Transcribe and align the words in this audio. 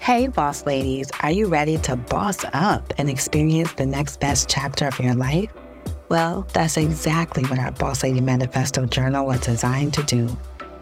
Hey, 0.00 0.28
boss 0.28 0.64
ladies, 0.64 1.10
are 1.20 1.30
you 1.30 1.46
ready 1.46 1.76
to 1.76 1.94
boss 1.94 2.38
up 2.54 2.90
and 2.96 3.10
experience 3.10 3.74
the 3.74 3.84
next 3.84 4.18
best 4.18 4.48
chapter 4.48 4.88
of 4.88 4.98
your 4.98 5.14
life? 5.14 5.52
Well, 6.08 6.48
that's 6.54 6.78
exactly 6.78 7.44
what 7.44 7.58
our 7.58 7.70
Boss 7.72 8.02
Lady 8.02 8.22
Manifesto 8.22 8.86
Journal 8.86 9.26
was 9.26 9.40
designed 9.40 9.92
to 9.92 10.02
do. 10.04 10.34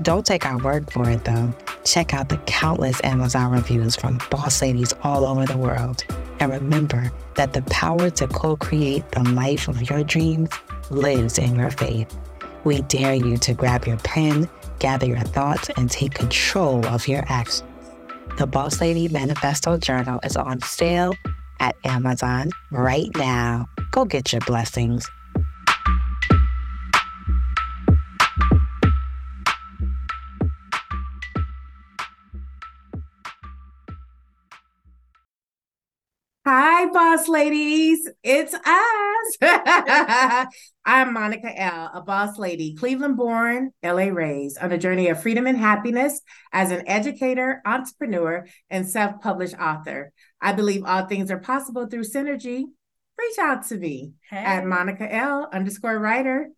Don't 0.02 0.24
take 0.24 0.46
our 0.46 0.56
word 0.58 0.88
for 0.92 1.10
it, 1.10 1.24
though. 1.24 1.52
Check 1.82 2.14
out 2.14 2.28
the 2.28 2.36
countless 2.46 3.00
Amazon 3.02 3.50
reviews 3.50 3.96
from 3.96 4.20
boss 4.30 4.62
ladies 4.62 4.94
all 5.02 5.26
over 5.26 5.46
the 5.46 5.58
world. 5.58 6.04
And 6.38 6.52
remember 6.52 7.10
that 7.34 7.52
the 7.52 7.62
power 7.62 8.10
to 8.10 8.28
co 8.28 8.56
create 8.56 9.10
the 9.10 9.24
life 9.30 9.66
of 9.66 9.90
your 9.90 10.04
dreams 10.04 10.48
lives 10.90 11.38
in 11.38 11.56
your 11.56 11.72
faith. 11.72 12.16
We 12.62 12.82
dare 12.82 13.14
you 13.14 13.36
to 13.38 13.52
grab 13.52 13.84
your 13.84 13.98
pen, 13.98 14.48
gather 14.78 15.06
your 15.06 15.18
thoughts, 15.18 15.70
and 15.76 15.90
take 15.90 16.14
control 16.14 16.86
of 16.86 17.08
your 17.08 17.24
actions. 17.28 17.67
The 18.38 18.46
Boss 18.46 18.80
Lady 18.80 19.08
Manifesto 19.08 19.76
Journal 19.78 20.20
is 20.22 20.36
on 20.36 20.62
sale 20.62 21.12
at 21.58 21.74
Amazon 21.82 22.50
right 22.70 23.10
now. 23.16 23.66
Go 23.90 24.04
get 24.04 24.32
your 24.32 24.40
blessings. 24.42 25.10
Hi, 36.78 36.86
boss 36.86 37.26
ladies. 37.26 38.08
It's 38.22 38.54
us. 38.54 40.46
I'm 40.84 41.12
Monica 41.12 41.60
L., 41.60 41.90
a 41.92 42.00
boss 42.02 42.38
lady, 42.38 42.76
Cleveland 42.76 43.16
born, 43.16 43.72
LA 43.82 44.04
raised, 44.04 44.58
on 44.58 44.70
a 44.70 44.78
journey 44.78 45.08
of 45.08 45.20
freedom 45.20 45.48
and 45.48 45.58
happiness 45.58 46.20
as 46.52 46.70
an 46.70 46.86
educator, 46.86 47.62
entrepreneur, 47.66 48.46
and 48.70 48.88
self 48.88 49.20
published 49.20 49.56
author. 49.58 50.12
I 50.40 50.52
believe 50.52 50.84
all 50.84 51.06
things 51.06 51.32
are 51.32 51.40
possible 51.40 51.88
through 51.88 52.04
synergy. 52.04 52.62
Reach 53.18 53.38
out 53.40 53.66
to 53.66 53.76
me 53.76 54.12
hey. 54.30 54.36
at 54.36 54.64
Monica 54.64 55.12
L. 55.12 55.48
underscore 55.52 55.98
writer. 55.98 56.48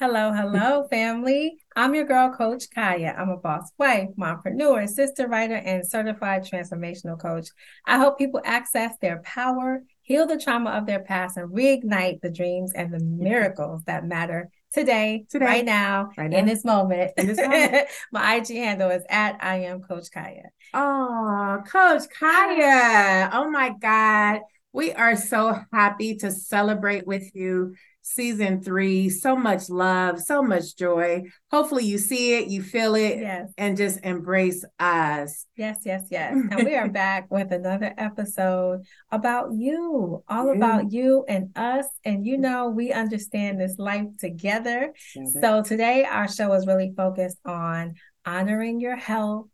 Hello, 0.00 0.32
hello, 0.32 0.88
family. 0.90 1.60
I'm 1.78 1.94
your 1.94 2.06
girl, 2.06 2.32
Coach 2.32 2.70
Kaya. 2.74 3.14
I'm 3.18 3.28
a 3.28 3.36
boss 3.36 3.70
wife, 3.76 4.08
mompreneur, 4.18 4.88
sister 4.88 5.28
writer, 5.28 5.56
and 5.56 5.86
certified 5.86 6.42
transformational 6.42 7.20
coach. 7.20 7.48
I 7.86 7.98
help 7.98 8.16
people 8.16 8.40
access 8.46 8.96
their 9.02 9.20
power, 9.20 9.82
heal 10.00 10.26
the 10.26 10.38
trauma 10.38 10.70
of 10.70 10.86
their 10.86 11.00
past, 11.00 11.36
and 11.36 11.50
reignite 11.50 12.22
the 12.22 12.30
dreams 12.30 12.72
and 12.74 12.94
the 12.94 12.96
mm-hmm. 12.96 13.24
miracles 13.24 13.82
that 13.84 14.06
matter 14.06 14.48
today, 14.72 15.26
today 15.28 15.44
right, 15.44 15.64
now, 15.66 16.08
right 16.16 16.30
now, 16.30 16.38
in 16.38 16.46
this 16.46 16.64
moment. 16.64 17.12
In 17.18 17.26
this 17.26 17.36
moment. 17.36 17.88
My 18.10 18.36
IG 18.36 18.56
handle 18.56 18.88
is 18.88 19.02
at 19.10 19.36
I 19.44 19.64
am 19.64 19.82
Coach 19.82 20.10
Kaya. 20.10 20.44
Oh, 20.72 21.58
Coach 21.70 22.04
Kaya. 22.18 23.28
Oh 23.34 23.50
my 23.50 23.74
God. 23.78 24.40
We 24.72 24.92
are 24.92 25.16
so 25.16 25.58
happy 25.72 26.16
to 26.16 26.30
celebrate 26.30 27.06
with 27.06 27.34
you 27.34 27.74
season 28.06 28.62
three. 28.62 29.10
So 29.10 29.34
much 29.36 29.68
love, 29.68 30.20
so 30.20 30.42
much 30.42 30.76
joy. 30.76 31.24
Hopefully, 31.50 31.84
you 31.84 31.98
see 31.98 32.38
it, 32.38 32.48
you 32.48 32.62
feel 32.62 32.94
it, 32.94 33.18
yes. 33.18 33.52
and 33.58 33.76
just 33.76 33.98
embrace 34.04 34.64
us. 34.78 35.46
Yes, 35.56 35.80
yes, 35.84 36.06
yes. 36.10 36.32
and 36.50 36.64
we 36.64 36.76
are 36.76 36.88
back 36.88 37.30
with 37.30 37.52
another 37.52 37.92
episode 37.98 38.82
about 39.10 39.52
you, 39.52 40.22
all 40.28 40.50
about 40.50 40.92
you 40.92 41.24
and 41.28 41.50
us. 41.56 41.86
And 42.04 42.24
you 42.24 42.38
know, 42.38 42.68
we 42.68 42.92
understand 42.92 43.60
this 43.60 43.78
life 43.78 44.06
together. 44.18 44.92
So 45.40 45.62
today, 45.62 46.04
our 46.04 46.28
show 46.28 46.52
is 46.52 46.66
really 46.66 46.94
focused 46.96 47.38
on 47.44 47.94
honoring 48.24 48.80
your 48.80 48.96
health. 48.96 49.48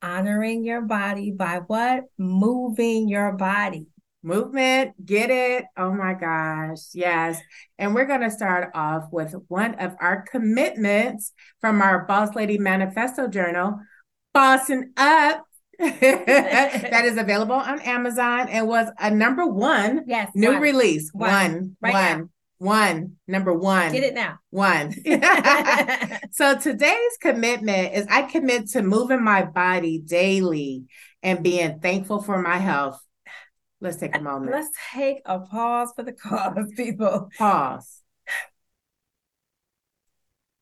Honoring 0.00 0.62
your 0.62 0.82
body 0.82 1.32
by 1.32 1.60
what? 1.66 2.04
Moving 2.18 3.08
your 3.08 3.32
body 3.32 3.88
movement 4.28 4.92
get 5.04 5.30
it 5.30 5.64
oh 5.76 5.90
my 5.90 6.12
gosh 6.12 6.80
yes 6.92 7.40
and 7.78 7.94
we're 7.94 8.04
going 8.04 8.20
to 8.20 8.30
start 8.30 8.70
off 8.74 9.04
with 9.10 9.34
one 9.48 9.74
of 9.76 9.94
our 10.00 10.22
commitments 10.30 11.32
from 11.60 11.80
our 11.80 12.04
boss 12.04 12.34
lady 12.34 12.58
manifesto 12.58 13.26
journal 13.26 13.80
bossing 14.34 14.92
up 14.96 15.44
that 15.78 17.02
is 17.04 17.16
available 17.16 17.54
on 17.54 17.80
amazon 17.80 18.48
and 18.48 18.68
was 18.68 18.88
a 18.98 19.10
number 19.10 19.46
one 19.46 20.04
yes 20.06 20.30
new 20.34 20.52
one. 20.52 20.60
release 20.60 21.10
one 21.12 21.30
one, 21.30 21.76
right 21.80 21.94
one. 21.94 22.30
One, 22.60 23.18
number 23.28 23.54
one. 23.54 23.92
Get 23.92 24.02
it 24.02 24.14
now. 24.14 24.40
One. 24.50 24.92
so 26.32 26.58
today's 26.58 27.16
commitment 27.20 27.94
is 27.94 28.04
I 28.10 28.22
commit 28.22 28.70
to 28.70 28.82
moving 28.82 29.22
my 29.22 29.44
body 29.44 30.00
daily 30.00 30.86
and 31.22 31.44
being 31.44 31.78
thankful 31.78 32.20
for 32.20 32.42
my 32.42 32.58
health 32.58 33.00
Let's 33.80 33.96
take 33.96 34.16
a 34.16 34.20
moment. 34.20 34.52
Let's 34.52 34.70
take 34.92 35.18
a 35.24 35.38
pause 35.38 35.92
for 35.94 36.02
the 36.02 36.12
cause, 36.12 36.72
people. 36.76 37.30
Pause. 37.38 38.02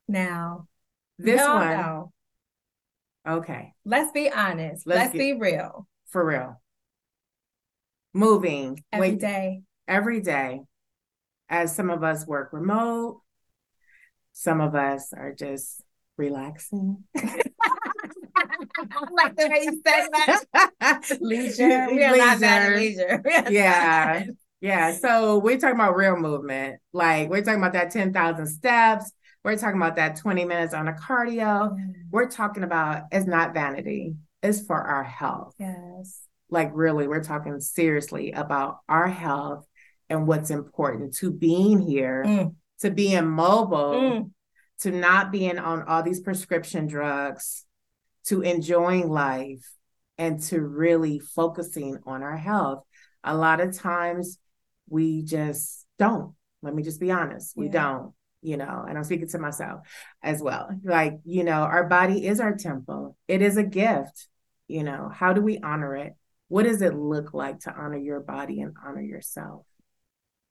Now, 0.09 0.69
this 1.19 1.41
one. 1.41 2.05
Okay. 3.27 3.73
Let's 3.85 4.13
be 4.13 4.31
honest. 4.31 4.87
Let's, 4.87 4.99
Let's 4.99 5.13
get, 5.13 5.19
be 5.19 5.33
real. 5.33 5.89
For 6.09 6.25
real. 6.25 6.61
Moving 8.13 8.85
every 8.93 9.11
wait, 9.11 9.21
day. 9.21 9.63
Every 9.89 10.21
day. 10.21 10.61
As 11.49 11.75
some 11.75 11.91
of 11.91 12.03
us 12.03 12.27
work 12.27 12.53
remote, 12.53 13.21
some 14.33 14.61
of 14.61 14.75
us 14.75 15.13
are 15.13 15.33
just 15.33 15.81
relaxing. 16.17 17.05
like 19.13 19.37
the 19.37 19.49
way 19.49 19.63
you 19.65 19.83
said 19.87 20.09
that. 20.81 21.19
leisure. 21.21 21.87
We 21.91 22.05
are 22.05 22.13
leisure. 22.13 22.17
not 22.17 22.41
bad 22.41 22.73
at 22.73 22.79
leisure. 22.79 23.23
yeah. 23.51 24.25
Yeah. 24.61 24.93
So 24.93 25.39
we're 25.39 25.59
talking 25.59 25.77
about 25.77 25.97
real 25.97 26.17
movement. 26.17 26.81
Like 26.93 27.29
we're 27.29 27.43
talking 27.43 27.61
about 27.61 27.75
that 27.75 27.91
10,000 27.91 28.47
steps. 28.47 29.13
We're 29.45 29.57
talking 29.57 29.77
about 29.77 29.97
that 29.97 30.17
20 30.17 30.45
minutes 30.45 30.75
on 30.75 30.89
a 30.89 30.93
cardio. 30.93 31.73
Mm. 31.73 31.93
We're 32.11 32.29
talking 32.29 32.65
about 32.65 33.05
it's 33.13 33.27
not 33.27 33.55
vanity, 33.55 34.17
it's 34.43 34.61
for 34.61 34.81
our 34.81 35.05
health. 35.05 35.55
Yes. 35.61 36.21
Like 36.51 36.71
really, 36.75 37.07
we're 37.07 37.23
talking 37.23 37.61
seriously 37.61 38.33
about 38.33 38.79
our 38.89 39.07
health 39.09 39.65
and 40.09 40.27
what's 40.27 40.51
important 40.51 41.15
to 41.19 41.31
being 41.31 41.81
here, 41.81 42.25
mm. 42.27 42.55
to 42.81 42.91
being 42.91 43.29
mobile, 43.29 43.93
mm. 43.93 44.31
to 44.81 44.91
not 44.91 45.31
being 45.31 45.59
on 45.59 45.83
all 45.83 46.03
these 46.03 46.21
prescription 46.21 46.87
drugs, 46.87 47.66
to 48.27 48.43
enjoying 48.43 49.09
life 49.09 49.65
and 50.19 50.43
to 50.43 50.61
really 50.61 51.19
focusing 51.19 51.99
on 52.07 52.23
our 52.23 52.37
health. 52.37 52.85
A 53.25 53.37
lot 53.37 53.61
of 53.61 53.77
times 53.77 54.39
we 54.89 55.23
just 55.23 55.87
don't. 55.99 56.35
Let 56.63 56.75
me 56.75 56.83
just 56.83 57.01
be 57.01 57.11
honest. 57.11 57.57
We 57.57 57.67
yeah. 57.67 57.73
don't, 57.73 58.13
you 58.43 58.57
know, 58.57 58.85
and 58.89 58.97
I'm 58.97 59.05
speaking 59.05 59.29
to 59.29 59.39
myself 59.39 59.81
as 60.23 60.43
well. 60.43 60.71
Like, 60.85 61.19
you 61.25 61.45
know, 61.45 61.63
our 61.63 61.89
body 61.89 62.27
is 62.27 62.41
our 62.41 62.57
temple, 62.57 63.17
it 63.29 63.43
is 63.43 63.57
a 63.57 63.65
gift. 63.65 64.29
You 64.69 64.83
know, 64.83 65.11
how 65.15 65.33
do 65.33 65.43
we 65.43 65.59
honor 65.59 65.95
it? 65.95 66.15
What 66.49 66.65
does 66.65 66.83
it 66.83 66.95
look 66.95 67.33
like 67.33 67.61
to 67.61 67.73
honor 67.73 67.99
your 67.99 68.21
body 68.21 68.61
and 68.61 68.75
honor 68.85 69.03
yourself? 69.03 69.65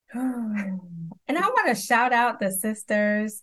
and 0.13 0.79
I 1.27 1.41
want 1.41 1.67
to 1.67 1.75
shout 1.75 2.13
out 2.13 2.39
the 2.39 2.51
sisters 2.51 3.41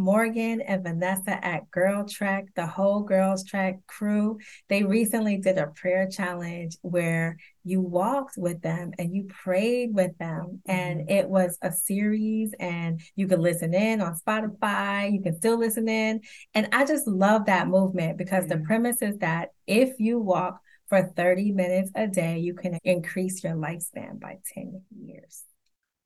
Morgan 0.00 0.62
and 0.62 0.82
Vanessa 0.82 1.44
at 1.44 1.70
GirlTrek, 1.70 2.46
the 2.56 2.66
whole 2.66 3.02
Girls 3.02 3.44
Trek 3.44 3.80
crew, 3.86 4.38
they 4.70 4.82
recently 4.82 5.36
did 5.36 5.58
a 5.58 5.66
prayer 5.66 6.08
challenge 6.08 6.78
where 6.80 7.36
you 7.64 7.82
walked 7.82 8.38
with 8.38 8.62
them 8.62 8.92
and 8.98 9.14
you 9.14 9.24
prayed 9.24 9.92
with 9.92 10.16
them. 10.16 10.62
And 10.64 11.00
mm-hmm. 11.00 11.10
it 11.10 11.28
was 11.28 11.58
a 11.60 11.70
series, 11.70 12.54
and 12.58 13.02
you 13.14 13.28
could 13.28 13.40
listen 13.40 13.74
in 13.74 14.00
on 14.00 14.18
Spotify, 14.18 15.12
you 15.12 15.20
can 15.20 15.36
still 15.36 15.58
listen 15.58 15.86
in. 15.86 16.22
And 16.54 16.70
I 16.72 16.86
just 16.86 17.06
love 17.06 17.44
that 17.46 17.68
movement 17.68 18.16
because 18.16 18.46
the 18.46 18.56
premise 18.56 19.02
is 19.02 19.18
that 19.18 19.50
if 19.66 19.90
you 19.98 20.18
walk 20.18 20.60
for 20.88 21.12
30 21.14 21.52
minutes 21.52 21.90
a 21.94 22.06
day, 22.06 22.38
you 22.38 22.54
can 22.54 22.78
increase 22.84 23.44
your 23.44 23.52
lifespan 23.52 24.18
by 24.18 24.38
10 24.54 24.80
years. 25.04 25.44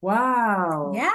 Wow. 0.01 0.91
Yeah 0.97 1.13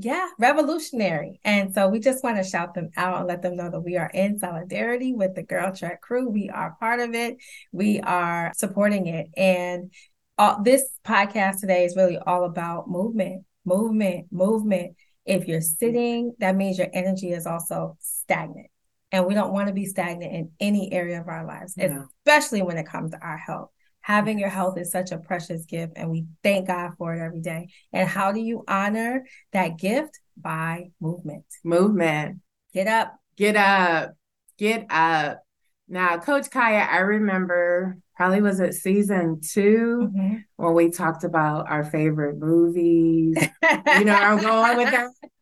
yeah, 0.00 0.28
revolutionary. 0.38 1.40
And 1.44 1.74
so 1.74 1.88
we 1.88 1.98
just 1.98 2.22
want 2.22 2.36
to 2.36 2.44
shout 2.44 2.74
them 2.74 2.90
out 2.96 3.18
and 3.18 3.26
let 3.26 3.42
them 3.42 3.56
know 3.56 3.70
that 3.70 3.80
we 3.80 3.96
are 3.96 4.10
in 4.14 4.38
solidarity 4.38 5.12
with 5.12 5.34
the 5.34 5.42
GirlTrek 5.42 6.00
crew. 6.00 6.28
We 6.28 6.50
are 6.50 6.76
part 6.78 7.00
of 7.00 7.14
it. 7.14 7.38
We 7.72 8.00
are 8.00 8.52
supporting 8.56 9.08
it. 9.08 9.26
And 9.36 9.92
all, 10.36 10.62
this 10.62 10.88
podcast 11.04 11.60
today 11.60 11.84
is 11.84 11.96
really 11.96 12.16
all 12.16 12.44
about 12.44 12.88
movement, 12.88 13.44
movement, 13.64 14.26
movement. 14.30 14.94
If 15.24 15.48
you're 15.48 15.60
sitting, 15.60 16.34
that 16.38 16.54
means 16.54 16.78
your 16.78 16.88
energy 16.92 17.32
is 17.32 17.46
also 17.46 17.96
stagnant. 18.00 18.68
And 19.10 19.26
we 19.26 19.34
don't 19.34 19.52
want 19.52 19.68
to 19.68 19.74
be 19.74 19.86
stagnant 19.86 20.32
in 20.32 20.50
any 20.60 20.92
area 20.92 21.20
of 21.20 21.28
our 21.28 21.44
lives, 21.44 21.76
especially 21.76 22.62
when 22.62 22.78
it 22.78 22.86
comes 22.86 23.10
to 23.10 23.18
our 23.20 23.38
health 23.38 23.70
having 24.08 24.38
your 24.38 24.48
health 24.48 24.78
is 24.78 24.90
such 24.90 25.12
a 25.12 25.18
precious 25.18 25.66
gift 25.66 25.92
and 25.96 26.10
we 26.10 26.24
thank 26.42 26.66
God 26.66 26.92
for 26.96 27.14
it 27.14 27.20
every 27.20 27.40
day. 27.40 27.68
And 27.92 28.08
how 28.08 28.32
do 28.32 28.40
you 28.40 28.64
honor 28.66 29.26
that 29.52 29.78
gift? 29.78 30.18
By 30.40 30.92
movement. 31.00 31.44
Movement. 31.64 32.40
Get 32.72 32.86
up. 32.86 33.16
Get 33.36 33.56
up. 33.56 34.14
Get 34.56 34.86
up. 34.88 35.42
Now, 35.88 36.18
Coach 36.18 36.48
Kaya, 36.50 36.86
I 36.90 36.98
remember 36.98 37.98
probably 38.16 38.40
was 38.40 38.60
it 38.60 38.74
season 38.74 39.40
2 39.42 40.10
mm-hmm. 40.14 40.36
when 40.56 40.74
we 40.74 40.90
talked 40.90 41.24
about 41.24 41.68
our 41.68 41.82
favorite 41.84 42.38
movies. 42.38 43.36
you 43.36 44.04
know, 44.04 44.14
I'm 44.14 44.40
going 44.40 44.76
with 44.76 44.90
that. 44.90 45.10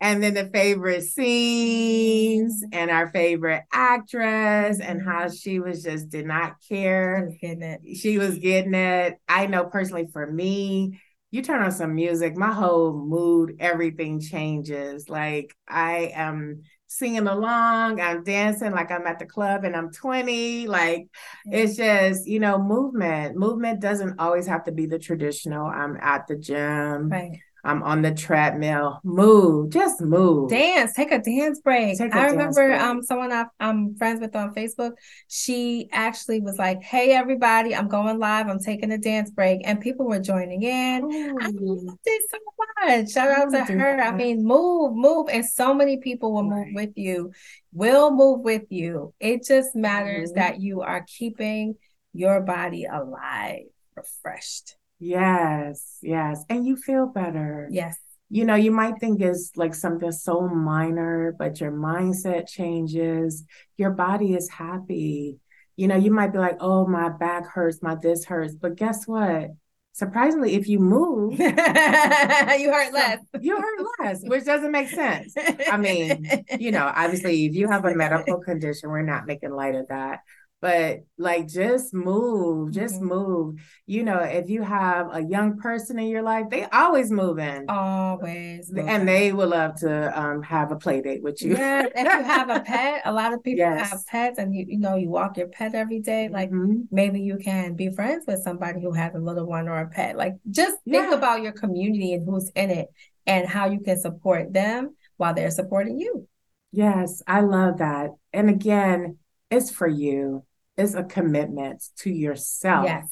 And 0.00 0.22
then 0.22 0.34
the 0.34 0.50
favorite 0.52 1.04
scenes 1.04 2.62
and 2.70 2.90
our 2.90 3.08
favorite 3.08 3.64
actress 3.72 4.78
and 4.80 5.00
mm-hmm. 5.00 5.08
how 5.08 5.30
she 5.30 5.58
was 5.58 5.82
just 5.82 6.10
did 6.10 6.26
not 6.26 6.56
care. 6.68 7.32
Getting 7.40 7.62
it. 7.62 7.80
She 7.96 8.18
was 8.18 8.38
getting 8.38 8.74
it. 8.74 9.18
I 9.26 9.46
know 9.46 9.64
personally 9.64 10.08
for 10.12 10.30
me, 10.30 11.00
you 11.30 11.42
turn 11.42 11.62
on 11.62 11.72
some 11.72 11.94
music, 11.94 12.36
my 12.36 12.52
whole 12.52 12.92
mood, 12.92 13.56
everything 13.58 14.20
changes. 14.20 15.08
Like 15.08 15.54
I 15.68 16.12
am 16.14 16.62
singing 16.88 17.26
along, 17.26 18.00
I'm 18.00 18.22
dancing 18.22 18.72
like 18.72 18.90
I'm 18.90 19.06
at 19.06 19.18
the 19.18 19.26
club 19.26 19.64
and 19.64 19.74
I'm 19.74 19.90
20. 19.90 20.66
Like 20.66 21.08
it's 21.46 21.76
just, 21.76 22.26
you 22.26 22.38
know, 22.38 22.62
movement. 22.62 23.36
Movement 23.36 23.80
doesn't 23.80 24.18
always 24.18 24.46
have 24.46 24.64
to 24.64 24.72
be 24.72 24.86
the 24.86 24.98
traditional. 24.98 25.66
I'm 25.66 25.96
at 25.96 26.26
the 26.26 26.36
gym. 26.36 27.08
Right. 27.08 27.40
I'm 27.66 27.82
on 27.82 28.02
the 28.02 28.14
treadmill. 28.14 29.00
Move, 29.02 29.70
just 29.70 30.00
move. 30.00 30.50
Dance, 30.50 30.94
take 30.94 31.10
a 31.10 31.18
dance 31.18 31.60
break. 31.60 31.98
A 32.00 32.04
I 32.12 32.26
remember 32.26 32.68
break. 32.68 32.80
um 32.80 33.02
someone 33.02 33.32
I, 33.32 33.46
am 33.60 33.96
friends 33.96 34.20
with 34.20 34.36
on 34.36 34.54
Facebook. 34.54 34.92
She 35.28 35.88
actually 35.92 36.40
was 36.40 36.58
like, 36.58 36.82
"Hey 36.82 37.12
everybody, 37.12 37.74
I'm 37.74 37.88
going 37.88 38.18
live. 38.18 38.46
I'm 38.46 38.60
taking 38.60 38.92
a 38.92 38.98
dance 38.98 39.30
break," 39.30 39.62
and 39.64 39.80
people 39.80 40.06
were 40.06 40.20
joining 40.20 40.62
in. 40.62 41.04
Ooh. 41.04 41.38
I 41.40 41.50
loved 41.52 41.98
it 42.04 42.30
so 42.30 42.38
much. 42.86 43.10
Shout 43.10 43.30
out 43.30 43.50
to 43.50 43.64
her. 43.64 43.96
That. 43.96 44.14
I 44.14 44.16
mean, 44.16 44.44
move, 44.44 44.94
move, 44.94 45.28
and 45.30 45.44
so 45.44 45.74
many 45.74 45.96
people 45.96 46.32
will 46.32 46.48
right. 46.48 46.66
move 46.66 46.74
with 46.74 46.92
you. 46.96 47.32
Will 47.72 48.10
move 48.12 48.40
with 48.40 48.64
you. 48.70 49.12
It 49.18 49.44
just 49.44 49.74
matters 49.74 50.30
mm-hmm. 50.30 50.38
that 50.38 50.60
you 50.60 50.82
are 50.82 51.04
keeping 51.06 51.74
your 52.12 52.40
body 52.40 52.84
alive, 52.84 53.64
refreshed. 53.94 54.76
Yes, 54.98 55.98
yes. 56.02 56.44
And 56.48 56.66
you 56.66 56.76
feel 56.76 57.06
better. 57.06 57.68
Yes. 57.70 57.98
You 58.28 58.44
know, 58.44 58.54
you 58.54 58.72
might 58.72 58.98
think 58.98 59.20
it's 59.20 59.52
like 59.56 59.74
something 59.74 60.10
so 60.10 60.48
minor, 60.48 61.34
but 61.38 61.60
your 61.60 61.70
mindset 61.70 62.48
changes, 62.48 63.44
your 63.76 63.90
body 63.90 64.34
is 64.34 64.48
happy. 64.50 65.38
You 65.76 65.88
know, 65.88 65.96
you 65.96 66.10
might 66.10 66.32
be 66.32 66.38
like, 66.38 66.56
oh, 66.60 66.86
my 66.86 67.10
back 67.10 67.46
hurts, 67.46 67.82
my 67.82 67.94
this 67.94 68.24
hurts. 68.24 68.54
But 68.54 68.76
guess 68.76 69.06
what? 69.06 69.50
Surprisingly, 69.92 70.54
if 70.54 70.66
you 70.68 70.78
move, 70.78 71.38
you 71.38 71.52
hurt 71.52 72.92
less. 72.92 73.18
You 73.40 73.56
hurt 73.56 73.86
less, 74.00 74.22
which 74.24 74.44
doesn't 74.44 74.72
make 74.72 74.88
sense. 74.88 75.34
I 75.70 75.76
mean, 75.76 76.44
you 76.58 76.72
know, 76.72 76.90
obviously, 76.94 77.46
if 77.46 77.54
you 77.54 77.68
have 77.70 77.84
a 77.84 77.94
medical 77.94 78.38
condition, 78.40 78.90
we're 78.90 79.02
not 79.02 79.26
making 79.26 79.52
light 79.52 79.74
of 79.74 79.88
that 79.88 80.20
but 80.60 81.00
like 81.18 81.46
just 81.46 81.92
move 81.92 82.72
just 82.72 82.96
mm-hmm. 82.96 83.08
move 83.08 83.80
you 83.86 84.02
know 84.02 84.18
if 84.18 84.48
you 84.48 84.62
have 84.62 85.14
a 85.14 85.22
young 85.22 85.58
person 85.58 85.98
in 85.98 86.08
your 86.08 86.22
life 86.22 86.46
they 86.50 86.64
always 86.66 87.10
moving 87.10 87.66
always 87.68 88.72
moving. 88.72 88.88
and 88.88 89.06
they 89.06 89.32
would 89.32 89.50
love 89.50 89.74
to 89.76 90.20
um, 90.20 90.42
have 90.42 90.72
a 90.72 90.76
play 90.76 91.02
date 91.02 91.22
with 91.22 91.42
you 91.42 91.52
yeah 91.52 91.84
if 91.94 92.04
you 92.04 92.22
have 92.22 92.48
a 92.48 92.60
pet 92.66 93.02
a 93.04 93.12
lot 93.12 93.34
of 93.34 93.42
people 93.42 93.58
yes. 93.58 93.90
have 93.90 94.06
pets 94.06 94.38
and 94.38 94.54
you 94.54 94.64
you 94.66 94.78
know 94.78 94.96
you 94.96 95.10
walk 95.10 95.36
your 95.36 95.48
pet 95.48 95.74
every 95.74 96.00
day 96.00 96.28
like 96.28 96.50
mm-hmm. 96.50 96.80
maybe 96.90 97.20
you 97.20 97.36
can 97.36 97.74
be 97.74 97.90
friends 97.90 98.24
with 98.26 98.42
somebody 98.42 98.80
who 98.80 98.92
has 98.92 99.14
a 99.14 99.18
little 99.18 99.46
one 99.46 99.68
or 99.68 99.80
a 99.80 99.88
pet 99.88 100.16
like 100.16 100.34
just 100.50 100.76
yeah. 100.84 101.02
think 101.02 101.14
about 101.14 101.42
your 101.42 101.52
community 101.52 102.14
and 102.14 102.26
who's 102.26 102.50
in 102.54 102.70
it 102.70 102.88
and 103.26 103.46
how 103.46 103.68
you 103.68 103.80
can 103.80 103.98
support 104.00 104.52
them 104.54 104.96
while 105.18 105.34
they're 105.34 105.50
supporting 105.50 105.98
you 105.98 106.26
yes 106.72 107.22
i 107.26 107.40
love 107.40 107.78
that 107.78 108.10
and 108.32 108.48
again 108.48 109.18
it's 109.50 109.70
for 109.70 109.88
you. 109.88 110.44
It's 110.76 110.94
a 110.94 111.04
commitment 111.04 111.82
to 111.98 112.10
yourself. 112.10 112.86
Yes. 112.86 113.08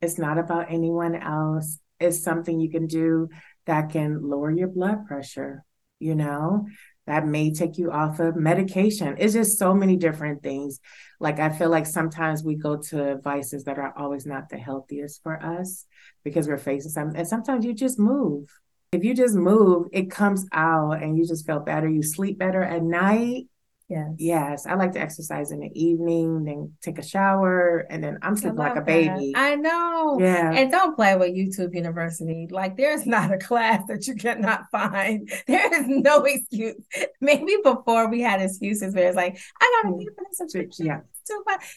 It's 0.00 0.18
not 0.18 0.38
about 0.38 0.66
anyone 0.70 1.14
else. 1.14 1.78
It's 2.00 2.22
something 2.22 2.60
you 2.60 2.70
can 2.70 2.86
do 2.86 3.28
that 3.66 3.90
can 3.90 4.28
lower 4.28 4.50
your 4.50 4.68
blood 4.68 5.06
pressure, 5.06 5.64
you 5.98 6.14
know, 6.14 6.66
that 7.06 7.26
may 7.26 7.52
take 7.52 7.78
you 7.78 7.90
off 7.90 8.20
of 8.20 8.36
medication. 8.36 9.16
It's 9.18 9.34
just 9.34 9.58
so 9.58 9.74
many 9.74 9.96
different 9.96 10.42
things. 10.42 10.80
Like, 11.20 11.38
I 11.38 11.50
feel 11.50 11.70
like 11.70 11.86
sometimes 11.86 12.42
we 12.42 12.56
go 12.56 12.76
to 12.76 13.18
vices 13.22 13.64
that 13.64 13.78
are 13.78 13.94
always 13.96 14.26
not 14.26 14.48
the 14.48 14.58
healthiest 14.58 15.22
for 15.22 15.42
us 15.42 15.86
because 16.24 16.48
we're 16.48 16.58
facing 16.58 16.90
something. 16.90 17.18
And 17.18 17.28
sometimes 17.28 17.64
you 17.64 17.74
just 17.74 17.98
move. 17.98 18.48
If 18.92 19.04
you 19.04 19.14
just 19.14 19.34
move, 19.34 19.88
it 19.92 20.10
comes 20.10 20.46
out 20.52 21.02
and 21.02 21.18
you 21.18 21.26
just 21.26 21.46
feel 21.46 21.60
better. 21.60 21.88
You 21.88 22.02
sleep 22.02 22.38
better 22.38 22.62
at 22.62 22.82
night. 22.82 23.44
Yes. 23.88 24.10
Yes. 24.16 24.66
I 24.66 24.74
like 24.74 24.92
to 24.92 25.00
exercise 25.00 25.50
in 25.50 25.60
the 25.60 25.70
evening, 25.74 26.44
then 26.44 26.72
take 26.80 26.98
a 26.98 27.02
shower, 27.02 27.86
and 27.90 28.02
then 28.02 28.18
I'm 28.22 28.34
sleeping 28.34 28.58
like 28.58 28.76
a 28.76 28.80
baby. 28.80 29.32
That. 29.34 29.40
I 29.40 29.54
know. 29.56 30.18
Yeah. 30.18 30.52
And 30.52 30.70
don't 30.70 30.96
play 30.96 31.14
with 31.16 31.34
YouTube 31.34 31.74
University. 31.74 32.48
Like 32.50 32.76
there's 32.78 33.04
not 33.06 33.32
a 33.32 33.38
class 33.48 33.82
that 33.88 34.06
you 34.06 34.14
cannot 34.14 34.64
find. 34.70 35.30
There 35.46 35.80
is 35.80 35.86
no 35.86 36.24
excuse. 36.24 36.82
Maybe 37.20 37.56
before 37.62 38.08
we 38.08 38.22
had 38.22 38.40
excuses 38.40 38.94
where 38.94 39.08
it's 39.08 39.16
like, 39.16 39.38
I 39.60 39.82
gotta 39.82 39.96
pay 39.96 40.06
for 40.06 40.24
this 40.28 40.38
subscription. 40.38 40.86
Yeah. 40.86 41.00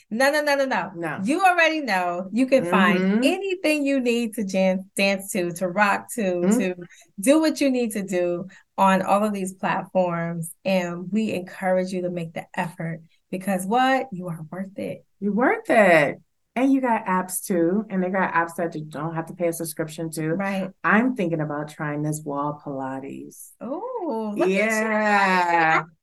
No, 0.09 0.31
no, 0.31 0.41
no, 0.41 0.55
no, 0.55 0.65
no. 0.65 0.91
No. 0.95 1.19
You 1.23 1.41
already 1.41 1.81
know 1.81 2.29
you 2.31 2.47
can 2.47 2.63
mm-hmm. 2.63 2.71
find 2.71 3.25
anything 3.25 3.85
you 3.85 3.99
need 3.99 4.33
to 4.35 4.43
dance, 4.43 4.83
dance 4.95 5.31
to, 5.33 5.51
to 5.53 5.67
rock 5.67 6.07
to, 6.15 6.21
mm-hmm. 6.21 6.59
to 6.59 6.75
do 7.19 7.39
what 7.39 7.59
you 7.61 7.69
need 7.69 7.91
to 7.91 8.03
do 8.03 8.47
on 8.77 9.01
all 9.01 9.23
of 9.23 9.33
these 9.33 9.53
platforms. 9.53 10.53
And 10.63 11.11
we 11.11 11.33
encourage 11.33 11.91
you 11.91 12.03
to 12.03 12.09
make 12.09 12.33
the 12.33 12.45
effort 12.55 13.01
because 13.31 13.65
what? 13.65 14.07
You 14.11 14.27
are 14.27 14.39
worth 14.51 14.77
it. 14.77 15.05
You're 15.19 15.33
worth 15.33 15.69
it. 15.69 16.21
And 16.55 16.73
you 16.73 16.81
got 16.81 17.05
apps 17.05 17.45
too. 17.45 17.85
And 17.89 18.03
they 18.03 18.09
got 18.09 18.33
apps 18.33 18.55
that 18.57 18.75
you 18.75 18.85
don't 18.85 19.15
have 19.15 19.27
to 19.27 19.33
pay 19.33 19.47
a 19.47 19.53
subscription 19.53 20.09
to. 20.11 20.33
Right. 20.33 20.69
I'm 20.83 21.15
thinking 21.15 21.41
about 21.41 21.69
trying 21.69 22.01
this 22.01 22.21
wall 22.23 22.61
Pilates. 22.63 23.51
Oh, 23.61 24.33
yeah. 24.35 25.83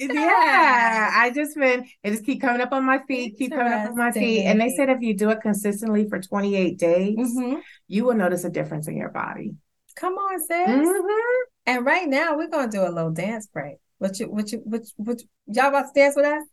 Yeah, 0.00 1.10
I 1.12 1.32
just 1.34 1.56
been 1.56 1.84
it 2.04 2.10
just 2.12 2.24
keep 2.24 2.40
coming 2.40 2.60
up 2.60 2.70
on 2.70 2.84
my 2.84 3.00
feet, 3.08 3.36
keep 3.36 3.50
coming 3.50 3.72
up 3.72 3.90
on 3.90 3.96
my 3.96 4.12
feet. 4.12 4.44
And 4.44 4.60
they 4.60 4.68
said 4.68 4.88
if 4.90 5.00
you 5.00 5.12
do 5.12 5.30
it 5.30 5.40
consistently 5.40 6.08
for 6.08 6.20
28 6.20 6.78
days, 6.78 7.16
mm-hmm. 7.16 7.56
you 7.88 8.04
will 8.04 8.14
notice 8.14 8.44
a 8.44 8.48
difference 8.48 8.86
in 8.86 8.96
your 8.96 9.08
body. 9.08 9.56
Come 9.96 10.14
on, 10.14 10.38
sis. 10.38 10.68
Mm-hmm. 10.68 11.47
And 11.68 11.84
right 11.84 12.08
now 12.08 12.34
we're 12.34 12.48
gonna 12.48 12.72
do 12.72 12.80
a 12.80 12.88
little 12.88 13.10
dance 13.10 13.46
break. 13.46 13.76
What 13.98 14.18
you 14.18 14.30
what 14.30 14.50
you 14.50 14.62
what, 14.64 14.86
what 14.96 15.20
y'all 15.48 15.68
about 15.68 15.92
to 15.92 16.00
dance 16.00 16.16
with 16.16 16.24
us? 16.24 16.46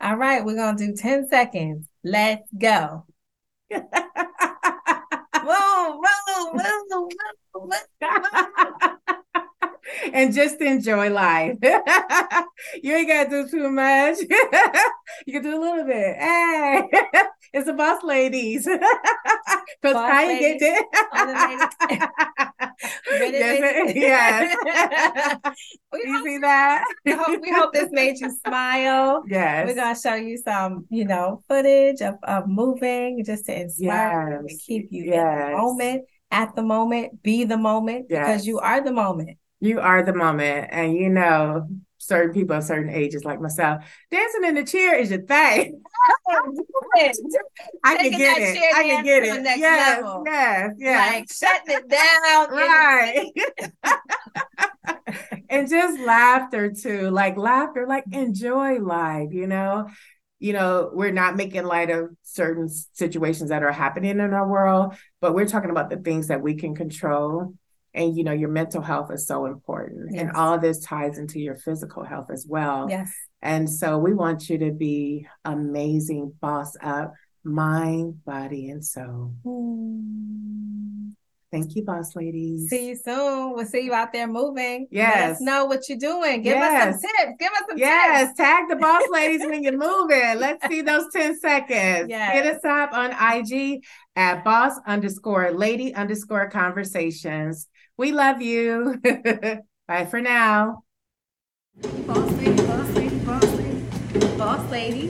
All 0.00 0.16
right, 0.16 0.42
we're 0.42 0.56
gonna 0.56 0.78
do 0.78 0.96
10 0.96 1.28
seconds. 1.28 1.86
Let's 2.02 2.48
go. 2.56 3.04
whoa, 3.70 3.82
whoa, 5.44 6.00
whoa, 6.54 7.08
whoa, 7.52 7.68
whoa 8.00 9.16
and 10.12 10.34
just 10.34 10.60
enjoy 10.60 11.10
life. 11.10 11.56
you 12.82 12.94
ain't 12.94 13.08
gotta 13.08 13.30
do 13.30 13.48
too 13.48 13.70
much. 13.70 14.18
you 15.26 15.32
can 15.32 15.42
do 15.42 15.58
a 15.58 15.60
little 15.60 15.86
bit. 15.86 16.16
Hey, 16.16 16.88
it's 17.52 17.66
the 17.66 17.72
boss 17.72 18.02
ladies. 18.02 18.64
Because 18.64 19.96
I 19.96 20.38
get 20.38 20.58
it. 20.60 20.86
yes, 23.96 24.56
yes. 24.64 25.54
you 25.92 26.24
see 26.24 26.38
that? 26.38 26.84
we, 27.04 27.12
hope, 27.12 27.40
we 27.40 27.50
hope 27.50 27.72
this 27.72 27.90
made 27.90 28.18
you 28.18 28.30
smile. 28.46 29.22
Yes. 29.28 29.66
We're 29.66 29.74
gonna 29.74 29.98
show 29.98 30.14
you 30.14 30.36
some, 30.38 30.86
you 30.90 31.04
know, 31.04 31.42
footage 31.48 32.00
of, 32.02 32.14
of 32.22 32.48
moving 32.48 33.24
just 33.24 33.46
to 33.46 33.60
inspire 33.60 34.30
yes. 34.30 34.42
you 34.42 34.48
and 34.48 34.60
keep 34.60 34.88
you 34.90 35.04
yes. 35.04 35.46
in 35.46 35.50
the 35.50 35.56
moment 35.56 36.04
at 36.30 36.54
the 36.54 36.62
moment, 36.62 37.22
be 37.22 37.44
the 37.44 37.56
moment 37.56 38.06
yes. 38.10 38.26
because 38.26 38.46
you 38.46 38.58
are 38.58 38.82
the 38.82 38.92
moment. 38.92 39.38
You 39.60 39.80
are 39.80 40.02
the 40.02 40.14
moment. 40.14 40.68
And 40.70 40.94
you 40.94 41.08
know, 41.08 41.68
certain 41.98 42.32
people 42.32 42.56
of 42.56 42.64
certain 42.64 42.90
ages 42.90 43.24
like 43.24 43.40
myself, 43.40 43.84
dancing 44.10 44.44
in 44.44 44.54
the 44.54 44.64
chair 44.64 44.98
is 44.98 45.10
your 45.10 45.22
thing. 45.22 45.82
I 47.84 47.96
can 47.96 48.12
get 48.12 48.38
it. 48.38 48.74
I 48.74 48.82
can 48.82 49.04
get 49.04 49.22
it. 49.24 49.58
Yes, 49.58 50.02
level. 50.02 50.22
yes, 50.26 50.70
yes. 50.78 51.12
Like 51.12 51.32
shutting 51.32 51.76
it 51.76 51.88
down. 51.88 52.50
right. 52.50 53.32
and 55.50 55.68
just 55.68 56.00
laughter 56.00 56.72
too. 56.72 57.10
Like 57.10 57.36
laughter, 57.36 57.86
like 57.86 58.04
enjoy 58.12 58.78
life, 58.78 59.32
you 59.32 59.46
know? 59.46 59.88
You 60.40 60.52
know, 60.52 60.90
we're 60.92 61.10
not 61.10 61.36
making 61.36 61.64
light 61.64 61.90
of 61.90 62.10
certain 62.22 62.68
situations 62.92 63.50
that 63.50 63.64
are 63.64 63.72
happening 63.72 64.20
in 64.20 64.32
our 64.32 64.48
world, 64.48 64.94
but 65.20 65.34
we're 65.34 65.48
talking 65.48 65.70
about 65.70 65.90
the 65.90 65.96
things 65.96 66.28
that 66.28 66.42
we 66.42 66.54
can 66.54 66.76
control 66.76 67.54
and 67.98 68.16
you 68.16 68.24
know 68.24 68.32
your 68.32 68.48
mental 68.48 68.80
health 68.80 69.10
is 69.12 69.26
so 69.26 69.44
important 69.46 70.08
yes. 70.12 70.22
and 70.22 70.32
all 70.36 70.58
this 70.58 70.78
ties 70.80 71.18
into 71.18 71.38
your 71.38 71.56
physical 71.56 72.04
health 72.04 72.30
as 72.32 72.46
well 72.48 72.86
yes 72.88 73.12
and 73.42 73.68
so 73.68 73.98
we 73.98 74.14
want 74.14 74.48
you 74.48 74.56
to 74.58 74.70
be 74.70 75.26
amazing 75.44 76.32
boss 76.40 76.74
up 76.82 77.12
mind 77.44 78.24
body 78.24 78.70
and 78.70 78.84
soul 78.84 79.34
mm. 79.44 81.12
Thank 81.50 81.76
you, 81.76 81.82
boss 81.82 82.14
ladies. 82.14 82.68
See 82.68 82.88
you 82.88 82.96
soon. 82.96 83.54
We'll 83.54 83.64
see 83.64 83.80
you 83.80 83.94
out 83.94 84.12
there 84.12 84.26
moving. 84.26 84.86
Yes. 84.90 85.14
Let 85.16 85.30
us 85.30 85.40
know 85.40 85.64
what 85.64 85.88
you're 85.88 85.96
doing. 85.96 86.42
Give 86.42 86.54
Yes. 86.54 86.96
us 86.96 87.00
some 87.00 87.10
tips. 87.10 87.36
Give 87.40 87.52
us 87.52 87.62
some 87.70 87.78
Yes, 87.78 88.28
tips. 88.28 88.36
tag 88.36 88.68
the 88.68 88.76
boss 88.76 89.02
ladies 89.08 89.40
when 89.46 89.62
you're 89.62 89.72
moving. 89.78 90.38
Let's 90.38 90.66
see 90.68 90.82
those 90.82 91.06
10 91.10 91.38
seconds. 91.38 92.10
Yes. 92.10 92.32
Hit 92.34 92.54
us 92.54 92.64
up 92.66 92.92
on 92.92 93.12
IG 93.12 93.82
at 94.14 94.44
boss 94.44 94.74
underscore 94.86 95.50
lady 95.52 95.94
underscore 95.94 96.50
conversations. 96.50 97.66
We 97.98 98.12
love 98.12 98.40
you. 98.40 99.00
Bye 99.88 100.06
for 100.06 100.20
now. 100.20 100.84
Boss 102.06 102.30
lady, 102.32 102.62
boss 102.62 102.90
lady, 102.94 103.18
boss 103.18 103.44
lady, 103.50 103.82
boss 104.38 104.70
lady, 104.70 105.08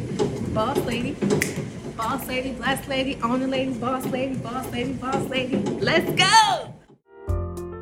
boss 0.55 0.79
lady, 0.79 1.17
boss 1.99 2.27
lady, 2.27 2.53
blessed 2.53 2.89
lady, 2.89 3.19
owner 3.23 3.47
lady, 3.47 3.75
boss 3.75 4.07
lady, 4.07 4.37
boss 4.37 4.67
lady, 4.73 4.95
boss 4.95 5.23
lady. 5.29 5.57
Let's 5.59 6.11
go. 6.13 6.75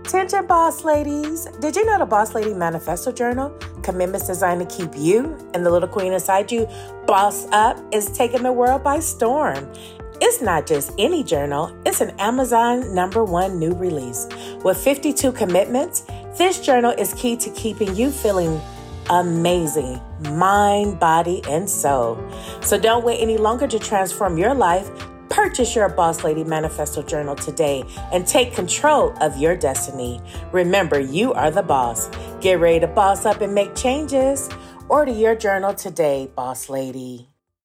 Attention, 0.04 0.46
boss 0.48 0.82
ladies. 0.82 1.46
Did 1.60 1.76
you 1.76 1.84
know 1.84 1.98
the 1.98 2.06
Boss 2.06 2.34
Lady 2.34 2.54
Manifesto 2.54 3.12
Journal, 3.12 3.50
commitments 3.82 4.26
designed 4.26 4.68
to 4.68 4.76
keep 4.76 4.90
you 4.96 5.36
and 5.54 5.64
the 5.64 5.70
little 5.70 5.88
queen 5.88 6.12
inside 6.12 6.50
you 6.50 6.68
boss 7.06 7.46
up, 7.52 7.78
is 7.92 8.10
taking 8.10 8.42
the 8.42 8.52
world 8.52 8.82
by 8.82 8.98
storm? 8.98 9.72
It's 10.20 10.40
not 10.40 10.66
just 10.66 10.92
any 10.98 11.22
journal, 11.22 11.76
it's 11.84 12.00
an 12.00 12.10
Amazon 12.18 12.94
number 12.94 13.22
one 13.22 13.58
new 13.58 13.74
release. 13.74 14.26
With 14.64 14.78
52 14.78 15.32
commitments, 15.32 16.04
this 16.38 16.60
journal 16.60 16.92
is 16.92 17.12
key 17.14 17.36
to 17.36 17.50
keeping 17.50 17.94
you 17.94 18.10
feeling 18.10 18.60
amazing 19.10 20.00
mind, 20.30 20.98
body, 20.98 21.42
and 21.48 21.68
soul. 21.68 22.18
So 22.62 22.78
don't 22.78 23.04
wait 23.04 23.20
any 23.20 23.36
longer 23.36 23.66
to 23.68 23.78
transform 23.78 24.38
your 24.38 24.54
life. 24.54 24.90
Purchase 25.28 25.76
your 25.76 25.88
Boss 25.88 26.24
Lady 26.24 26.44
Manifesto 26.44 27.02
Journal 27.02 27.36
today 27.36 27.84
and 28.12 28.26
take 28.26 28.54
control 28.54 29.14
of 29.20 29.36
your 29.36 29.54
destiny. 29.56 30.20
Remember, 30.50 30.98
you 30.98 31.34
are 31.34 31.50
the 31.50 31.62
boss. 31.62 32.08
Get 32.40 32.58
ready 32.58 32.80
to 32.80 32.86
boss 32.86 33.26
up 33.26 33.42
and 33.42 33.54
make 33.54 33.74
changes. 33.74 34.48
Order 34.88 35.12
your 35.12 35.34
journal 35.34 35.74
today, 35.74 36.30
Boss 36.34 36.68
Lady. 36.68 37.28